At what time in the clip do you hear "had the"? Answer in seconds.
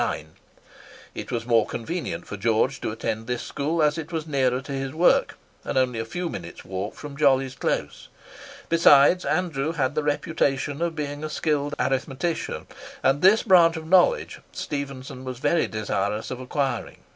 9.73-10.01